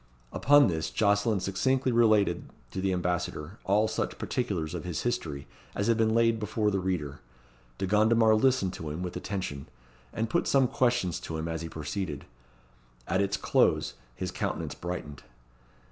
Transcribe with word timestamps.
Upon 0.33 0.65
this 0.67 0.89
Jocelyn 0.89 1.41
succinctly 1.41 1.91
related 1.91 2.49
to 2.71 2.81
the 2.81 2.91
Ambassador 2.91 3.59
all 3.63 3.87
such 3.87 4.17
particulars 4.17 4.73
of 4.73 4.83
his 4.83 5.03
history 5.03 5.45
as 5.75 5.85
have 5.85 5.97
been 5.97 6.15
laid 6.15 6.39
before 6.39 6.71
the 6.71 6.79
reader. 6.79 7.19
De 7.77 7.85
Gondomar 7.85 8.33
listened 8.33 8.73
to 8.73 8.89
him 8.89 9.03
with 9.03 9.15
attention, 9.15 9.67
and 10.11 10.27
put 10.27 10.47
some 10.47 10.67
questions 10.67 11.19
to 11.19 11.37
him 11.37 11.47
as 11.47 11.61
he 11.61 11.69
proceeded. 11.69 12.25
At 13.07 13.21
its 13.21 13.37
close 13.37 13.93
his 14.15 14.31
countenance 14.31 14.73
brightened. 14.73 15.21